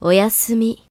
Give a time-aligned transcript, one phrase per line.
[0.00, 0.87] おやすみ。